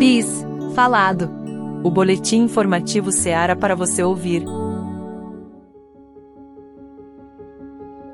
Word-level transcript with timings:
Bis, 0.00 0.46
falado. 0.74 1.30
O 1.84 1.90
boletim 1.90 2.38
informativo 2.44 3.12
Seara 3.12 3.54
para 3.54 3.76
você 3.76 4.02
ouvir. 4.02 4.46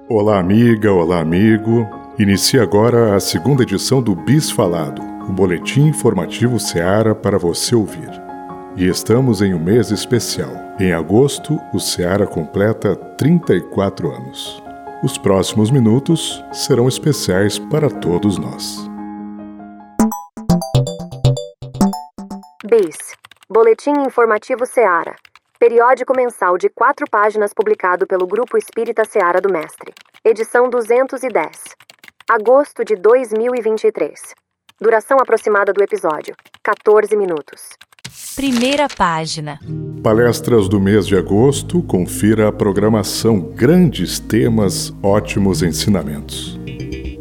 Olá, 0.08 0.40
amiga, 0.40 0.92
olá, 0.92 1.20
amigo. 1.20 1.88
Inicia 2.18 2.60
agora 2.64 3.14
a 3.14 3.20
segunda 3.20 3.62
edição 3.62 4.02
do 4.02 4.16
Bis 4.16 4.50
Falado, 4.50 5.00
o 5.28 5.32
boletim 5.32 5.82
informativo 5.82 6.58
Seara 6.58 7.14
para 7.14 7.38
você 7.38 7.76
ouvir. 7.76 8.10
E 8.76 8.88
estamos 8.88 9.40
em 9.40 9.54
um 9.54 9.60
mês 9.60 9.92
especial. 9.92 10.50
Em 10.80 10.92
agosto, 10.92 11.56
o 11.72 11.78
Seara 11.78 12.26
completa 12.26 12.96
34 12.96 14.10
anos. 14.10 14.60
Os 15.04 15.16
próximos 15.16 15.70
minutos 15.70 16.42
serão 16.52 16.88
especiais 16.88 17.60
para 17.60 17.88
todos 17.88 18.38
nós. 18.38 18.95
BIS 22.76 22.98
Boletim 23.48 23.92
Informativo 24.06 24.66
Seara. 24.66 25.14
Periódico 25.58 26.12
mensal 26.14 26.58
de 26.58 26.68
quatro 26.68 27.06
páginas 27.10 27.54
publicado 27.54 28.06
pelo 28.06 28.26
Grupo 28.26 28.58
Espírita 28.58 29.02
Seara 29.06 29.40
do 29.40 29.50
Mestre. 29.50 29.94
Edição 30.22 30.68
210. 30.68 31.50
Agosto 32.28 32.84
de 32.84 32.94
2023. 32.96 34.34
Duração 34.78 35.16
aproximada 35.18 35.72
do 35.72 35.82
episódio: 35.82 36.34
14 36.62 37.16
minutos. 37.16 37.70
Primeira 38.34 38.88
página. 38.88 39.58
Palestras 40.02 40.68
do 40.68 40.78
mês 40.78 41.06
de 41.06 41.16
agosto, 41.16 41.82
confira 41.82 42.48
a 42.48 42.52
programação 42.52 43.40
Grandes 43.40 44.18
Temas, 44.18 44.92
Ótimos 45.02 45.62
Ensinamentos. 45.62 46.58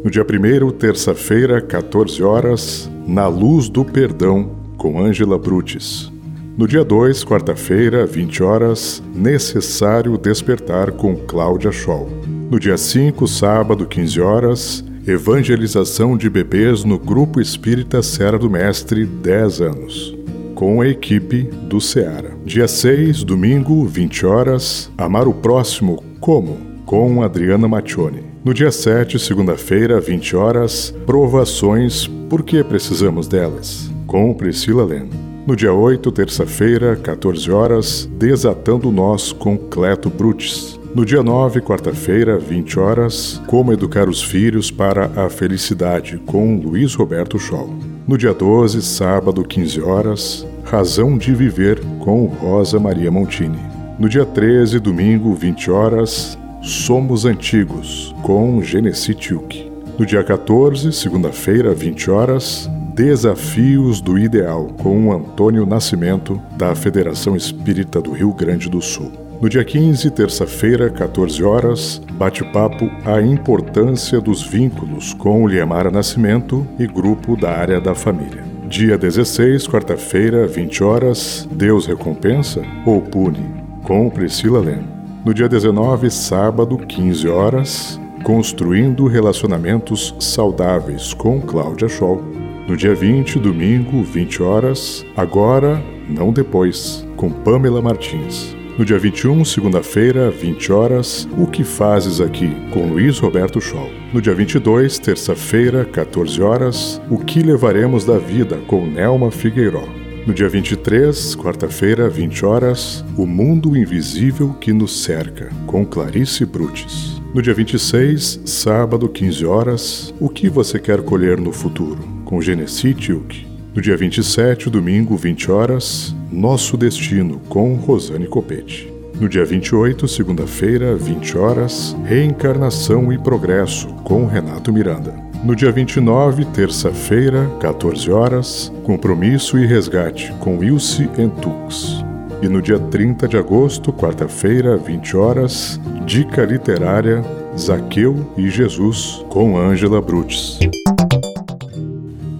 No 0.04 0.10
dia 0.10 0.22
1, 0.22 0.70
terça-feira, 0.72 1.62
14 1.62 2.22
horas, 2.22 2.90
Na 3.06 3.26
Luz 3.26 3.70
do 3.70 3.84
Perdão, 3.84 4.65
com 4.76 5.00
Ângela 5.00 5.38
Brutis. 5.38 6.10
No 6.56 6.66
dia 6.66 6.82
2, 6.82 7.22
quarta-feira, 7.24 8.06
20 8.06 8.42
horas, 8.42 9.02
Necessário 9.14 10.16
Despertar 10.16 10.92
com 10.92 11.14
Cláudia 11.14 11.70
Scholl. 11.70 12.08
No 12.50 12.58
dia 12.58 12.78
5, 12.78 13.26
sábado, 13.28 13.84
15 13.86 14.20
horas, 14.20 14.84
Evangelização 15.06 16.16
de 16.16 16.28
bebês 16.28 16.82
no 16.82 16.98
Grupo 16.98 17.40
Espírita 17.40 18.02
Serra 18.02 18.38
do 18.38 18.50
Mestre 18.50 19.04
10 19.04 19.60
anos, 19.60 20.16
com 20.54 20.80
a 20.80 20.88
equipe 20.88 21.42
do 21.42 21.80
Ceará. 21.80 22.30
Dia 22.44 22.66
6, 22.66 23.22
domingo, 23.22 23.84
20 23.84 24.26
horas, 24.26 24.90
Amar 24.98 25.28
o 25.28 25.34
Próximo 25.34 26.02
Como? 26.18 26.56
Com 26.84 27.22
Adriana 27.22 27.68
Maccioni. 27.68 28.22
No 28.44 28.54
dia 28.54 28.72
7, 28.72 29.18
segunda-feira, 29.18 30.00
20 30.00 30.34
horas, 30.34 30.94
Provações, 31.04 32.06
por 32.28 32.42
que 32.42 32.64
precisamos 32.64 33.28
delas? 33.28 33.94
Com 34.06 34.32
Priscila 34.32 34.84
Leno. 34.84 35.10
No 35.46 35.56
dia 35.56 35.72
8, 35.72 36.12
terça-feira, 36.12 36.94
14 36.96 37.50
horas, 37.50 38.08
Desatando 38.18 38.90
Nós 38.92 39.32
com 39.32 39.56
Cleto 39.56 40.08
Brutis. 40.08 40.78
No 40.94 41.04
dia 41.04 41.22
9, 41.22 41.60
quarta-feira, 41.60 42.38
20 42.38 42.78
horas, 42.78 43.42
Como 43.48 43.72
Educar 43.72 44.08
os 44.08 44.22
Filhos 44.22 44.70
para 44.70 45.10
a 45.16 45.28
Felicidade, 45.28 46.18
com 46.24 46.56
Luiz 46.56 46.94
Roberto 46.94 47.38
Scholl. 47.38 47.74
No 48.06 48.16
dia 48.16 48.32
12, 48.32 48.80
sábado, 48.82 49.44
15 49.44 49.80
horas, 49.80 50.46
Razão 50.64 51.18
de 51.18 51.34
Viver, 51.34 51.80
com 52.00 52.26
Rosa 52.26 52.78
Maria 52.78 53.10
Montini. 53.10 53.58
No 53.98 54.08
dia 54.08 54.24
13, 54.24 54.78
domingo, 54.78 55.34
20 55.34 55.70
horas, 55.70 56.38
Somos 56.62 57.24
Antigos, 57.24 58.14
com 58.22 58.62
Genesi 58.62 59.14
Tilk. 59.14 59.70
No 59.98 60.06
dia 60.06 60.22
14, 60.22 60.92
segunda-feira, 60.92 61.74
20 61.74 62.10
horas, 62.10 62.70
Desafios 62.96 64.00
do 64.00 64.18
Ideal, 64.18 64.68
com 64.78 65.12
Antônio 65.12 65.66
Nascimento, 65.66 66.40
da 66.56 66.74
Federação 66.74 67.36
Espírita 67.36 68.00
do 68.00 68.10
Rio 68.12 68.32
Grande 68.32 68.70
do 68.70 68.80
Sul. 68.80 69.12
No 69.38 69.50
dia 69.50 69.62
15, 69.62 70.10
terça-feira, 70.12 70.88
14 70.88 71.44
horas, 71.44 72.00
bate-papo 72.12 72.90
A 73.04 73.20
Importância 73.20 74.18
dos 74.18 74.42
Vínculos 74.42 75.12
com 75.12 75.46
Liemara 75.46 75.90
Nascimento 75.90 76.66
e 76.78 76.86
grupo 76.86 77.36
da 77.36 77.50
área 77.50 77.78
da 77.82 77.94
família. 77.94 78.42
Dia 78.66 78.96
16, 78.96 79.68
quarta-feira, 79.68 80.46
20 80.46 80.82
horas, 80.82 81.46
Deus 81.52 81.84
recompensa 81.84 82.62
ou 82.86 83.02
pune? 83.02 83.44
Com 83.82 84.08
Priscila 84.08 84.60
Leno. 84.60 84.88
No 85.22 85.34
dia 85.34 85.50
19, 85.50 86.10
sábado, 86.10 86.78
15 86.78 87.28
horas, 87.28 88.00
Construindo 88.22 89.06
Relacionamentos 89.06 90.14
Saudáveis 90.18 91.12
com 91.12 91.42
Cláudia 91.42 91.90
Scholl. 91.90 92.45
No 92.68 92.76
dia 92.76 92.94
20, 92.94 93.38
domingo, 93.38 94.02
20 94.02 94.42
horas, 94.42 95.06
agora, 95.16 95.82
não 96.08 96.32
depois, 96.32 97.06
com 97.16 97.30
Pamela 97.30 97.80
Martins. 97.80 98.56
No 98.76 98.84
dia 98.84 98.98
21, 98.98 99.44
segunda-feira, 99.44 100.30
20 100.30 100.70
horas, 100.72 101.26
O 101.38 101.46
que 101.46 101.64
fazes 101.64 102.20
aqui? 102.20 102.50
com 102.72 102.88
Luiz 102.90 103.18
Roberto 103.18 103.60
Scholl. 103.60 103.90
No 104.12 104.20
dia 104.20 104.34
22, 104.34 104.98
terça-feira, 104.98 105.84
14 105.84 106.42
horas, 106.42 107.00
O 107.08 107.18
que 107.18 107.40
levaremos 107.40 108.04
da 108.04 108.18
vida? 108.18 108.56
com 108.66 108.84
Nelma 108.86 109.30
Figueiró. 109.30 109.84
No 110.26 110.34
dia 110.34 110.48
23, 110.48 111.36
quarta-feira, 111.36 112.10
20 112.10 112.44
horas, 112.44 113.04
O 113.16 113.24
Mundo 113.26 113.76
Invisível 113.76 114.52
que 114.60 114.72
nos 114.72 115.04
cerca, 115.04 115.50
com 115.66 115.86
Clarice 115.86 116.44
Brutis. 116.44 117.22
No 117.32 117.40
dia 117.40 117.54
26, 117.54 118.40
sábado, 118.44 119.08
15 119.08 119.46
horas, 119.46 120.12
O 120.20 120.28
que 120.28 120.50
você 120.50 120.78
quer 120.80 121.00
colher 121.02 121.38
no 121.40 121.52
futuro? 121.52 122.15
Com 122.26 122.42
Genesi 122.42 122.92
Tilk. 122.92 123.46
No 123.74 123.80
dia 123.80 123.96
27, 123.96 124.68
domingo, 124.68 125.16
20 125.16 125.50
horas, 125.50 126.14
Nosso 126.30 126.76
Destino, 126.76 127.40
com 127.48 127.74
Rosane 127.76 128.26
Copete. 128.26 128.92
No 129.18 129.28
dia 129.28 129.44
28, 129.44 130.06
segunda-feira, 130.08 130.94
20 130.94 131.38
horas, 131.38 131.96
Reencarnação 132.04 133.10
e 133.12 133.16
Progresso, 133.16 133.88
com 134.04 134.26
Renato 134.26 134.72
Miranda. 134.72 135.14
No 135.44 135.54
dia 135.54 135.70
29, 135.70 136.44
terça-feira, 136.46 137.48
14 137.60 138.10
horas, 138.10 138.72
Compromisso 138.82 139.56
e 139.58 139.64
Resgate, 139.64 140.32
com 140.40 140.62
Ilse 140.62 141.08
Entux. 141.18 142.04
E 142.42 142.48
no 142.48 142.60
dia 142.60 142.78
30 142.78 143.28
de 143.28 143.36
agosto, 143.36 143.92
quarta-feira, 143.92 144.76
20 144.76 145.16
horas, 145.16 145.80
Dica 146.04 146.44
Literária, 146.44 147.22
Zaqueu 147.56 148.32
e 148.36 148.50
Jesus, 148.50 149.24
com 149.30 149.56
Ângela 149.56 150.02
Brutis. 150.02 150.58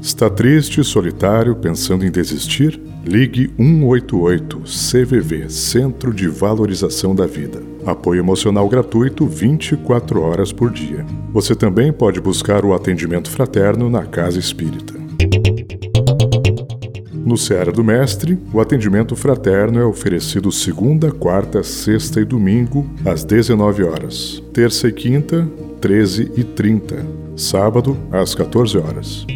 Está 0.07 0.31
triste, 0.31 0.85
solitário, 0.85 1.57
pensando 1.57 2.07
em 2.07 2.13
desistir? 2.13 2.81
Ligue 3.05 3.51
188 3.59 4.61
CVV 4.61 5.51
Centro 5.51 6.15
de 6.15 6.29
Valorização 6.29 7.13
da 7.13 7.27
Vida. 7.27 7.61
Apoio 7.85 8.21
emocional 8.21 8.69
gratuito 8.69 9.27
24 9.27 10.23
horas 10.23 10.53
por 10.53 10.71
dia. 10.71 11.05
Você 11.33 11.57
também 11.57 11.93
pode 11.93 12.21
buscar 12.21 12.65
o 12.65 12.73
atendimento 12.73 13.29
fraterno 13.29 13.91
na 13.91 14.05
Casa 14.05 14.39
Espírita. 14.39 14.95
No 17.13 17.37
Seara 17.37 17.73
do 17.73 17.83
Mestre, 17.83 18.39
o 18.53 18.61
atendimento 18.61 19.17
fraterno 19.17 19.81
é 19.81 19.85
oferecido 19.85 20.53
segunda, 20.53 21.11
quarta, 21.11 21.65
sexta 21.65 22.21
e 22.21 22.25
domingo, 22.25 22.89
às 23.05 23.25
19 23.25 23.83
horas. 23.83 24.41
Terça 24.53 24.87
e 24.87 24.93
quinta, 24.93 25.51
13 25.81 26.31
e 26.37 26.45
30. 26.45 27.05
Sábado, 27.35 27.99
às 28.13 28.37
14 28.37 28.79
horas. 28.79 29.27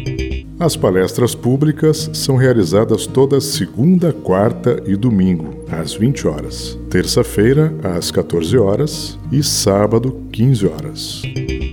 As 0.61 0.75
palestras 0.75 1.33
públicas 1.33 2.11
são 2.13 2.35
realizadas 2.35 3.07
toda 3.07 3.41
segunda, 3.41 4.13
quarta 4.13 4.83
e 4.85 4.95
domingo, 4.95 5.65
às 5.67 5.95
20 5.95 6.27
horas, 6.27 6.77
terça-feira, 6.87 7.73
às 7.81 8.11
14 8.11 8.55
horas 8.59 9.17
e 9.31 9.41
sábado, 9.41 10.21
15 10.31 10.67
horas. 10.67 11.23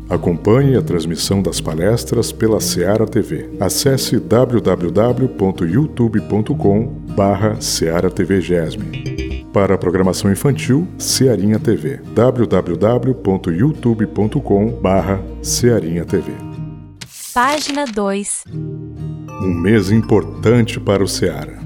Acompanhe 0.09 0.75
a 0.75 0.81
transmissão 0.81 1.43
das 1.43 1.61
palestras 1.61 2.33
pela 2.33 2.61
Seara 2.61 3.07
TV. 3.07 3.51
Acesse 3.61 4.19
www.youtube.com 4.19 6.87
barra 7.15 7.61
Seara 7.61 8.09
TV. 8.09 8.41
Para 9.53 9.75
a 9.75 9.79
programação 9.79 10.33
infantil, 10.33 10.89
Cearinha 10.97 11.59
TV. 11.59 12.01
www.youtube.com 12.15 14.81
barra 14.81 15.23
Cearinha 15.43 16.07
TV. 16.07 16.48
Página 17.41 17.85
2 17.85 18.47
Um 19.41 19.55
mês 19.55 19.93
importante 19.93 20.81
para 20.81 21.05
o 21.05 21.07
Ceará. 21.07 21.57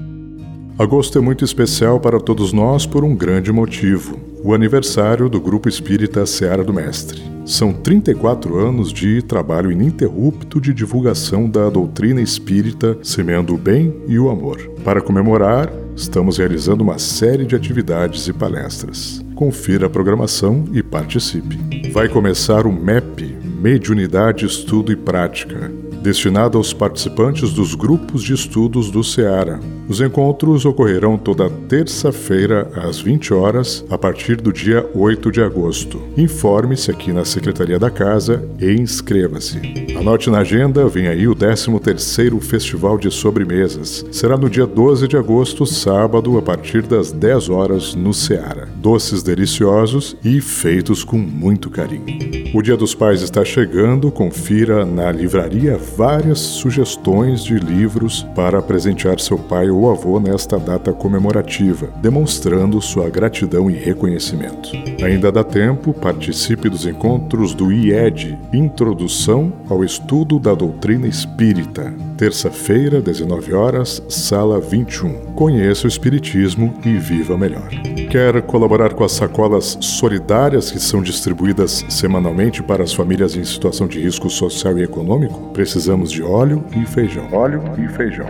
Agosto 0.77 1.17
é 1.17 1.21
muito 1.21 1.43
especial 1.43 1.99
para 1.99 2.19
todos 2.19 2.53
nós 2.53 2.85
por 2.85 3.03
um 3.03 3.15
grande 3.15 3.51
motivo: 3.51 4.19
o 4.43 4.53
aniversário 4.53 5.27
do 5.27 5.41
Grupo 5.41 5.67
Espírita 5.67 6.27
Seara 6.27 6.63
do 6.63 6.71
Mestre. 6.71 7.23
São 7.43 7.73
34 7.73 8.55
anos 8.55 8.93
de 8.93 9.23
trabalho 9.23 9.71
ininterrupto 9.71 10.61
de 10.61 10.75
divulgação 10.75 11.49
da 11.49 11.67
doutrina 11.71 12.21
espírita, 12.21 12.95
semeando 13.01 13.55
o 13.55 13.57
bem 13.57 13.99
e 14.07 14.19
o 14.19 14.29
amor. 14.29 14.59
Para 14.83 15.01
comemorar, 15.01 15.73
estamos 15.95 16.37
realizando 16.37 16.83
uma 16.83 16.99
série 16.99 17.47
de 17.47 17.55
atividades 17.55 18.27
e 18.27 18.33
palestras. 18.33 19.25
Confira 19.33 19.87
a 19.87 19.89
programação 19.89 20.65
e 20.71 20.83
participe. 20.83 21.57
Vai 21.91 22.07
começar 22.07 22.67
o 22.67 22.71
MEP 22.71 23.32
Mediunidade, 23.63 24.45
Estudo 24.45 24.91
e 24.91 24.95
Prática, 24.97 25.71
destinada 26.01 26.57
aos 26.57 26.73
participantes 26.73 27.53
dos 27.53 27.73
grupos 27.75 28.21
de 28.21 28.33
estudos 28.33 28.91
do 28.91 29.01
SEARA. 29.01 29.61
Os 29.87 29.99
encontros 29.99 30.65
ocorrerão 30.65 31.17
toda 31.17 31.49
terça-feira 31.49 32.71
às 32.73 33.01
20 33.01 33.33
horas, 33.33 33.83
a 33.89 33.97
partir 33.97 34.37
do 34.37 34.53
dia 34.53 34.89
8 34.95 35.29
de 35.29 35.41
agosto. 35.41 36.01
Informe-se 36.15 36.89
aqui 36.89 37.11
na 37.11 37.25
Secretaria 37.25 37.77
da 37.77 37.91
Casa 37.91 38.47
e 38.59 38.71
inscreva-se. 38.71 39.59
Anote 39.97 40.29
na 40.29 40.39
agenda, 40.39 40.87
vem 40.87 41.07
aí 41.07 41.27
o 41.27 41.35
13º 41.35 42.39
Festival 42.39 42.97
de 42.97 43.11
Sobremesas. 43.11 44.05
Será 44.09 44.37
no 44.37 44.49
dia 44.49 44.65
12 44.65 45.07
de 45.07 45.17
agosto, 45.17 45.65
sábado, 45.65 46.37
a 46.37 46.41
partir 46.41 46.83
das 46.83 47.11
10 47.11 47.49
horas 47.49 47.93
no 47.93 48.13
SEARA. 48.13 48.69
Doces 48.77 49.21
deliciosos 49.21 50.15
e 50.23 50.39
feitos 50.39 51.03
com 51.03 51.17
muito 51.17 51.69
carinho. 51.69 52.53
O 52.53 52.61
Dia 52.61 52.77
dos 52.77 52.95
Pais 52.95 53.21
está 53.21 53.43
chegando, 53.43 54.11
confira 54.11 54.85
na 54.85 55.11
livraria 55.11 55.77
várias 55.97 56.39
sugestões 56.39 57.43
de 57.43 57.55
livros 57.55 58.23
para 58.35 58.61
presentear 58.61 59.19
seu 59.19 59.37
pai 59.37 59.72
ou 59.73 59.91
avô 59.91 60.19
nesta 60.19 60.57
data 60.57 60.93
comemorativa, 60.93 61.89
demonstrando 62.01 62.81
sua 62.81 63.09
gratidão 63.09 63.69
e 63.69 63.73
reconhecimento. 63.73 64.71
Ainda 65.03 65.31
dá 65.31 65.43
tempo, 65.43 65.93
participe 65.93 66.69
dos 66.69 66.85
encontros 66.85 67.53
do 67.53 67.71
IED 67.71 68.37
Introdução 68.51 69.51
ao 69.69 69.83
Estudo 69.83 70.39
da 70.39 70.53
Doutrina 70.53 71.07
Espírita. 71.07 71.93
Terça-feira, 72.17 73.01
19 73.01 73.53
horas, 73.53 74.03
sala 74.07 74.59
21. 74.59 75.33
Conheça 75.33 75.85
o 75.85 75.87
Espiritismo 75.87 76.73
e 76.85 76.93
viva 76.93 77.35
melhor. 77.35 77.67
Quer 78.11 78.39
colaborar 78.43 78.93
com 78.93 79.03
as 79.03 79.13
sacolas 79.13 79.77
solidárias 79.81 80.69
que 80.69 80.79
são 80.79 81.01
distribuídas 81.01 81.83
semanalmente 81.89 82.61
para 82.61 82.83
as 82.83 82.93
famílias 82.93 83.35
em 83.35 83.43
situação 83.43 83.87
de 83.87 83.99
risco 83.99 84.29
social 84.29 84.77
e 84.77 84.83
econômico? 84.83 85.51
Precisamos 85.53 86.11
de 86.11 86.21
óleo 86.21 86.63
e 86.75 86.85
feijão. 86.85 87.27
Óleo 87.31 87.63
e 87.79 87.87
feijão. 87.87 88.27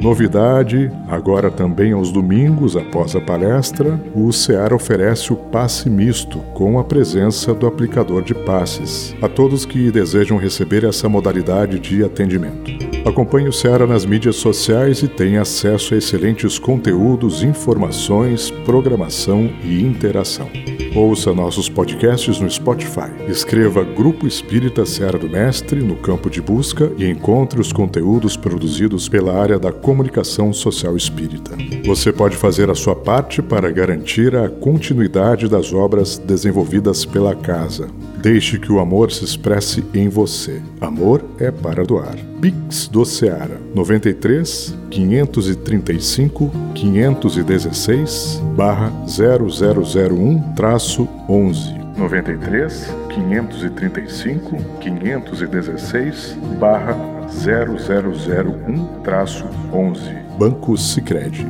Novidade, 0.00 0.90
agora 1.08 1.50
também 1.50 1.92
aos 1.92 2.12
domingos, 2.12 2.76
após 2.76 3.16
a 3.16 3.20
palestra, 3.20 4.00
o 4.14 4.32
CEAR 4.32 4.72
oferece 4.72 5.32
o 5.32 5.36
passe 5.36 5.90
misto, 5.90 6.38
com 6.54 6.78
a 6.78 6.84
presença 6.84 7.52
do 7.52 7.66
aplicador 7.66 8.22
de 8.22 8.34
passes, 8.34 9.16
a 9.20 9.28
todos 9.28 9.64
que 9.64 9.90
desejam 9.90 10.38
receber 10.38 10.84
essa 10.84 11.08
modalidade 11.08 11.80
de 11.80 12.04
atendimento. 12.04 12.86
Acompanhe 13.16 13.48
o 13.48 13.52
Ceará 13.52 13.86
nas 13.86 14.04
mídias 14.04 14.36
sociais 14.36 15.02
e 15.02 15.08
tenha 15.08 15.40
acesso 15.40 15.94
a 15.94 15.96
excelentes 15.96 16.58
conteúdos, 16.58 17.42
informações, 17.42 18.50
programação 18.50 19.50
e 19.64 19.80
interação. 19.80 20.50
Ouça 20.94 21.32
nossos 21.32 21.66
podcasts 21.66 22.38
no 22.40 22.50
Spotify. 22.50 23.10
Escreva 23.26 23.82
Grupo 23.82 24.26
Espírita 24.26 24.84
Seara 24.84 25.18
do 25.18 25.30
Mestre 25.30 25.80
no 25.80 25.96
campo 25.96 26.28
de 26.28 26.42
busca 26.42 26.92
e 26.98 27.08
encontre 27.08 27.58
os 27.58 27.72
conteúdos 27.72 28.36
produzidos 28.36 29.08
pela 29.08 29.32
área 29.32 29.58
da 29.58 29.72
comunicação 29.72 30.52
social 30.52 30.94
espírita. 30.94 31.56
Você 31.86 32.12
pode 32.12 32.36
fazer 32.36 32.70
a 32.70 32.74
sua 32.74 32.94
parte 32.94 33.40
para 33.40 33.70
garantir 33.70 34.36
a 34.36 34.50
continuidade 34.50 35.48
das 35.48 35.72
obras 35.72 36.18
desenvolvidas 36.18 37.06
pela 37.06 37.34
casa. 37.34 37.88
Deixe 38.26 38.58
que 38.58 38.72
o 38.72 38.80
amor 38.80 39.12
se 39.12 39.24
expresse 39.24 39.84
em 39.94 40.08
você. 40.08 40.60
Amor 40.80 41.24
é 41.38 41.52
para 41.52 41.84
doar. 41.84 42.16
Pix 42.40 42.88
do 42.88 43.04
Ceará 43.04 43.56
93 43.72 44.74
535 44.90 46.50
516 46.74 48.42
barra 48.56 48.90
0001 49.06 50.54
traço 50.56 51.08
11 51.28 51.72
93 51.96 52.92
535 53.10 54.56
516 54.80 56.36
barra 56.58 56.96
0001 57.28 59.02
traço 59.04 59.44
11 59.72 60.02
Banco 60.36 60.76
Sicredi 60.76 61.46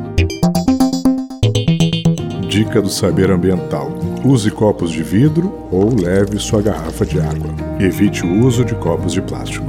Dica 2.57 2.81
do 2.81 2.89
saber 2.89 3.31
ambiental 3.31 3.93
Use 4.25 4.51
copos 4.51 4.91
de 4.91 5.03
vidro 5.03 5.53
ou 5.71 5.95
leve 5.95 6.39
sua 6.39 6.63
garrafa 6.63 7.05
de 7.05 7.21
água. 7.21 7.55
Evite 7.79 8.25
o 8.25 8.47
uso 8.47 8.65
de 8.65 8.75
copos 8.77 9.13
de 9.13 9.21
plástico. 9.21 9.67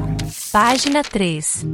Página 0.54 1.04
3 1.04 1.66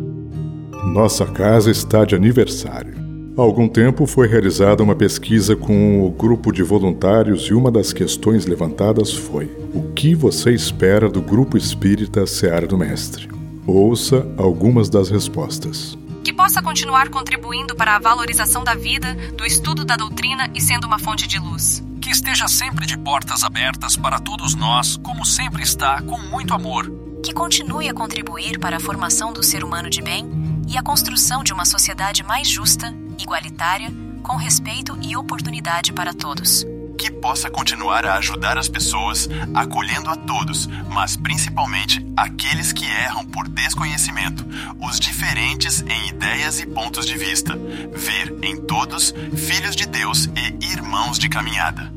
Nossa 0.92 1.28
casa 1.28 1.70
está 1.70 2.04
de 2.04 2.16
aniversário. 2.16 2.96
Há 3.38 3.42
algum 3.44 3.68
tempo 3.68 4.08
foi 4.08 4.28
realizada 4.28 4.82
uma 4.82 4.96
pesquisa 4.96 5.56
com 5.56 6.04
o 6.04 6.10
grupo 6.10 6.52
de 6.52 6.64
voluntários 6.64 7.44
e 7.44 7.54
uma 7.54 7.70
das 7.70 7.94
questões 7.94 8.48
levantadas 8.48 9.14
foi: 9.14 9.52
O 9.72 9.94
que 9.94 10.16
você 10.16 10.50
espera 10.50 11.08
do 11.08 11.22
Grupo 11.22 11.56
Espírita 11.56 12.26
Seara 12.26 12.66
do 12.66 12.76
Mestre? 12.76 13.30
Ouça 13.68 14.26
algumas 14.36 14.90
das 14.90 15.12
respostas 15.12 15.96
que 16.24 16.34
possa 16.34 16.62
continuar 16.62 17.10
contribuindo 17.10 17.76
para 17.76 17.96
a 17.96 18.00
valorização 18.00 18.64
da 18.64 18.74
vida, 18.74 19.14
do 19.36 19.46
estudo 19.46 19.84
da 19.84 19.98
doutrina 19.98 20.50
e 20.56 20.62
sendo 20.62 20.88
uma 20.88 20.98
fonte 20.98 21.28
de 21.28 21.38
luz. 21.38 21.84
Que 22.02 22.10
esteja 22.10 22.48
sempre 22.48 22.86
de 22.86 22.98
portas 22.98 23.44
abertas 23.44 23.98
para 23.98 24.20
todos 24.20 24.56
nós, 24.56 24.98
como 24.98 25.26
sempre 25.26 25.64
está, 25.64 26.02
com 26.02 26.20
muito 26.20 26.54
amor. 26.54 26.90
Que 27.24 27.34
continue 27.34 27.90
a 27.90 27.94
contribuir 27.94 28.60
para 28.60 28.78
a 28.78 28.80
formação 28.80 29.34
do 29.34 29.44
ser 29.44 29.64
humano 29.64 29.90
de 29.90 30.02
bem 30.02 30.30
e 30.68 30.78
a 30.78 30.84
construção 30.84 31.44
de 31.44 31.54
uma 31.54 31.66
sociedade 31.66 32.24
mais 32.24 32.48
justa, 32.48 32.94
igualitária, 33.20 33.92
com 34.24 34.38
respeito 34.38 34.98
e 35.02 35.16
oportunidade 35.16 35.92
para 35.92 36.14
todos 36.14 36.66
que 37.04 37.12
possa 37.12 37.50
continuar 37.50 38.06
a 38.06 38.14
ajudar 38.14 38.58
as 38.58 38.70
pessoas, 38.70 39.28
acolhendo 39.54 40.10
a 40.10 40.16
todos, 40.16 40.68
mas 40.90 41.18
principalmente 41.18 42.02
aqueles 42.16 42.72
que 42.72 42.90
erram 42.90 43.26
por 43.26 43.46
desconhecimento, 43.50 44.46
os 44.80 45.02
diferentes 45.02 45.82
em 45.82 46.08
ideias 46.08 46.62
e 46.62 46.66
pontos 46.66 47.06
de 47.06 47.18
vista, 47.18 47.60
ver 47.92 48.34
em 48.42 48.56
todos 48.56 49.14
filhos 49.36 49.76
de 49.76 49.86
Deus 49.86 50.30
e 50.34 50.66
irmãos 50.66 51.20
de 51.20 51.28
caminhada. 51.28 51.92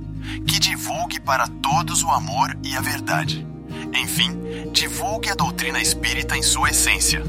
Que 0.45 0.59
divulgue 0.59 1.21
para 1.21 1.47
todos 1.47 2.03
o 2.03 2.11
amor 2.11 2.59
e 2.65 2.77
a 2.77 2.81
verdade. 2.81 3.47
Enfim, 3.95 4.73
divulgue 4.73 5.31
a 5.31 5.37
doutrina 5.37 5.81
espírita 5.81 6.37
em 6.37 6.43
sua 6.43 6.71
essência. 6.71 7.23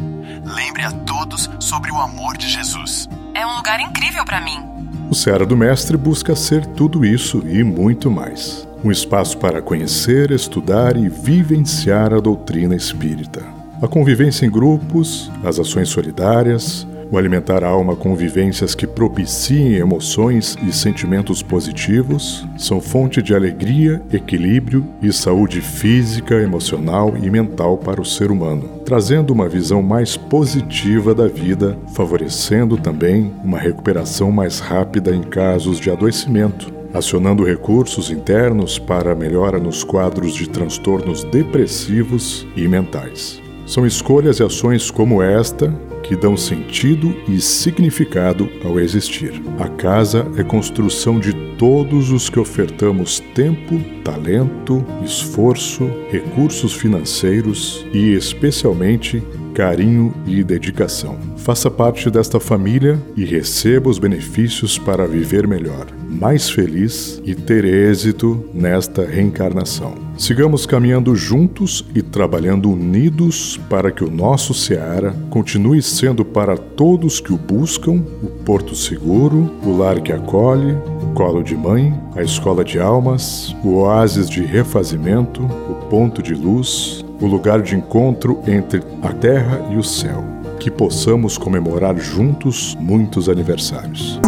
Lembre 0.43 0.83
a 0.83 0.91
todos 0.91 1.47
sobre 1.59 1.91
o 1.91 2.01
amor 2.01 2.37
de 2.37 2.49
Jesus. 2.49 3.07
É 3.35 3.45
um 3.45 3.55
lugar 3.55 3.79
incrível 3.79 4.25
para 4.25 4.41
mim. 4.41 4.76
O 5.09 5.15
Seara 5.15 5.45
do 5.45 5.55
Mestre 5.55 5.95
busca 5.95 6.35
ser 6.35 6.65
tudo 6.65 7.05
isso 7.05 7.41
e 7.47 7.63
muito 7.63 8.11
mais. 8.11 8.67
Um 8.83 8.91
espaço 8.91 9.37
para 9.37 9.61
conhecer, 9.61 10.31
estudar 10.31 10.97
e 10.97 11.07
vivenciar 11.07 12.13
a 12.13 12.19
doutrina 12.19 12.75
espírita. 12.75 13.41
A 13.81 13.87
convivência 13.87 14.45
em 14.45 14.51
grupos, 14.51 15.31
as 15.45 15.59
ações 15.59 15.87
solidárias, 15.87 16.85
o 17.11 17.17
alimentar 17.17 17.63
a 17.63 17.69
alma 17.69 17.95
com 17.95 18.15
vivências 18.15 18.75
que 18.75 18.85
propiciem 18.85 19.75
emoções 19.75 20.57
e 20.67 20.73
sentimentos 20.73 21.41
positivos 21.41 22.45
são 22.57 22.81
fonte 22.81 23.21
de 23.21 23.33
alegria, 23.33 24.01
equilíbrio 24.11 24.85
e 25.01 25.11
saúde 25.13 25.61
física, 25.61 26.35
emocional 26.35 27.15
e 27.17 27.29
mental 27.29 27.77
para 27.77 28.01
o 28.01 28.05
ser 28.05 28.31
humano, 28.31 28.81
trazendo 28.83 29.31
uma 29.31 29.47
visão 29.47 29.81
mais 29.81 30.17
positiva 30.17 31.15
da 31.15 31.27
vida, 31.27 31.77
favorecendo 31.93 32.77
também 32.77 33.33
uma 33.43 33.57
recuperação 33.57 34.31
mais 34.31 34.59
rápida 34.59 35.15
em 35.15 35.21
casos 35.21 35.79
de 35.79 35.89
adoecimento, 35.89 36.73
acionando 36.93 37.43
recursos 37.43 38.09
internos 38.09 38.79
para 38.79 39.15
melhora 39.15 39.59
nos 39.59 39.83
quadros 39.83 40.33
de 40.33 40.49
transtornos 40.49 41.23
depressivos 41.23 42.47
e 42.55 42.67
mentais. 42.67 43.41
São 43.65 43.85
escolhas 43.85 44.39
e 44.39 44.43
ações 44.43 44.89
como 44.89 45.21
esta 45.21 45.73
que 46.07 46.15
dão 46.15 46.37
sentido 46.37 47.15
e 47.27 47.41
significado 47.41 48.49
ao 48.63 48.79
existir. 48.79 49.41
A 49.59 49.67
casa 49.67 50.25
é 50.37 50.43
construção 50.43 51.19
de 51.19 51.33
todos 51.57 52.11
os 52.11 52.29
que 52.29 52.39
ofertamos 52.39 53.19
tempo, 53.33 53.79
talento, 54.03 54.85
esforço, 55.03 55.89
recursos 56.09 56.73
financeiros 56.73 57.85
e, 57.93 58.13
especialmente, 58.13 59.21
carinho 59.57 60.13
e 60.27 60.43
dedicação. 60.43 61.17
Faça 61.35 61.71
parte 61.71 62.11
desta 62.11 62.39
família 62.39 63.01
e 63.15 63.25
receba 63.25 63.89
os 63.89 63.97
benefícios 63.97 64.77
para 64.77 65.07
viver 65.07 65.47
melhor, 65.47 65.87
mais 66.07 66.47
feliz 66.47 67.19
e 67.25 67.33
ter 67.33 67.65
êxito 67.65 68.47
nesta 68.53 69.03
reencarnação. 69.03 69.95
Sigamos 70.15 70.67
caminhando 70.67 71.15
juntos 71.15 71.83
e 71.95 72.03
trabalhando 72.03 72.71
unidos 72.71 73.59
para 73.67 73.91
que 73.91 74.03
o 74.03 74.11
nosso 74.11 74.53
Seara 74.53 75.15
continue 75.31 75.81
sendo 75.81 76.23
para 76.23 76.55
todos 76.55 77.19
que 77.19 77.33
o 77.33 77.37
buscam 77.37 78.03
o 78.21 78.27
porto 78.45 78.75
seguro, 78.75 79.51
o 79.63 79.75
lar 79.75 80.01
que 80.01 80.11
acolhe, 80.11 80.73
o 81.01 81.13
colo 81.15 81.41
de 81.41 81.55
mãe, 81.55 81.91
a 82.15 82.21
escola 82.21 82.63
de 82.63 82.79
almas, 82.79 83.55
o 83.63 83.77
oásis 83.77 84.29
de 84.29 84.43
refazimento, 84.43 85.43
o 85.43 85.87
ponto 85.89 86.21
de 86.21 86.35
luz, 86.35 87.03
o 87.19 87.25
lugar 87.25 87.61
de 87.61 87.75
encontro 87.75 88.41
entre 88.47 88.81
a 89.01 89.13
terra 89.13 89.67
e 89.71 89.77
o 89.77 89.83
céu. 89.83 90.23
Que 90.59 90.71
possamos 90.71 91.37
comemorar 91.37 91.97
juntos 91.97 92.75
muitos 92.79 93.29
aniversários. 93.29 94.19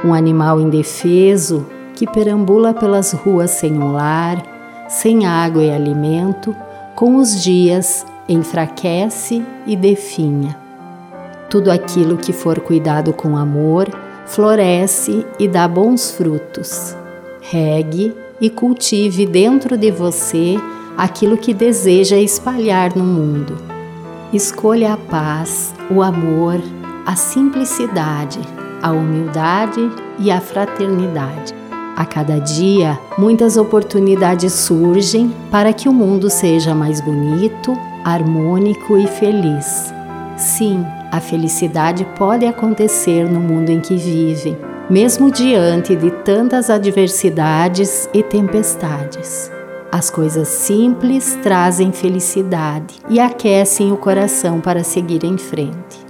Um 0.03 0.11
animal 0.11 0.59
indefeso 0.59 1.67
que 1.93 2.07
perambula 2.07 2.73
pelas 2.73 3.11
ruas 3.11 3.51
sem 3.51 3.77
um 3.77 3.91
lar, 3.91 4.43
sem 4.89 5.27
água 5.27 5.63
e 5.63 5.69
alimento, 5.69 6.55
com 6.95 7.17
os 7.17 7.43
dias 7.43 8.03
enfraquece 8.27 9.45
e 9.67 9.75
definha. 9.75 10.57
Tudo 11.47 11.69
aquilo 11.69 12.17
que 12.17 12.33
for 12.33 12.59
cuidado 12.59 13.13
com 13.13 13.37
amor 13.37 13.87
floresce 14.25 15.27
e 15.37 15.47
dá 15.47 15.67
bons 15.67 16.09
frutos. 16.09 16.97
Regue 17.39 18.15
e 18.41 18.49
cultive 18.49 19.27
dentro 19.27 19.77
de 19.77 19.91
você 19.91 20.57
aquilo 20.97 21.37
que 21.37 21.53
deseja 21.53 22.17
espalhar 22.17 22.95
no 22.95 23.03
mundo. 23.03 23.57
Escolha 24.31 24.93
a 24.93 24.97
paz, 24.97 25.73
o 25.89 26.01
amor, 26.01 26.59
a 27.05 27.15
simplicidade, 27.15 28.39
a 28.81 28.91
humildade 28.91 29.91
e 30.19 30.31
a 30.31 30.41
fraternidade. 30.41 31.53
A 31.95 32.05
cada 32.05 32.39
dia, 32.39 32.99
muitas 33.17 33.55
oportunidades 33.55 34.51
surgem 34.53 35.31
para 35.51 35.71
que 35.71 35.87
o 35.87 35.93
mundo 35.93 36.29
seja 36.29 36.73
mais 36.73 36.99
bonito, 36.99 37.77
harmônico 38.03 38.97
e 38.97 39.05
feliz. 39.05 39.93
Sim, 40.35 40.83
a 41.11 41.19
felicidade 41.19 42.03
pode 42.17 42.47
acontecer 42.47 43.29
no 43.29 43.39
mundo 43.39 43.69
em 43.69 43.79
que 43.79 43.95
vive, 43.95 44.57
mesmo 44.89 45.29
diante 45.29 45.95
de 45.95 46.09
tantas 46.09 46.71
adversidades 46.71 48.09
e 48.11 48.23
tempestades. 48.23 49.52
As 49.93 50.09
coisas 50.09 50.47
simples 50.47 51.37
trazem 51.43 51.91
felicidade 51.91 52.95
e 53.07 53.19
aquecem 53.19 53.91
o 53.91 53.97
coração 53.97 54.59
para 54.59 54.83
seguir 54.83 55.23
em 55.23 55.37
frente. 55.37 56.03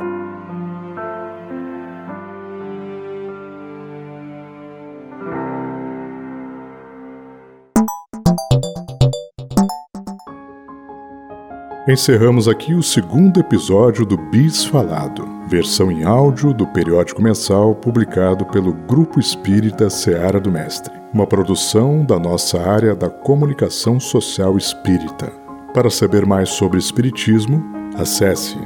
Encerramos 11.86 12.48
aqui 12.48 12.74
o 12.74 12.82
segundo 12.82 13.42
episódio 13.42 14.06
do 14.06 14.16
Bis 14.16 14.64
Falado, 14.64 15.28
versão 15.50 15.92
em 15.92 16.06
áudio 16.06 16.54
do 16.54 16.66
periódico 16.68 17.22
mensal 17.22 17.76
publicado 17.76 18.46
pelo 18.46 18.72
Grupo 18.72 19.20
Espírita 19.20 19.90
Seara 19.90 20.40
do 20.40 20.50
Mestre, 20.50 20.94
uma 21.14 21.28
produção 21.28 22.06
da 22.06 22.18
nossa 22.18 22.62
área 22.62 22.96
da 22.96 23.10
comunicação 23.10 24.00
social 24.00 24.58
espírita. 24.58 25.30
Para 25.74 25.90
saber 25.90 26.26
mais 26.26 26.52
sobre 26.52 26.80
Espiritismo, 26.80 27.62
acesse 27.98 28.58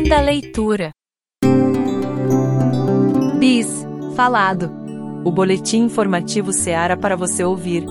Da 0.02 0.20
leitura. 0.20 0.90
Bis, 3.38 3.68
falado. 4.16 4.70
O 5.24 5.30
boletim 5.30 5.84
informativo 5.84 6.52
Seara 6.52 6.96
para 6.96 7.16
você 7.16 7.44
ouvir 7.44 7.86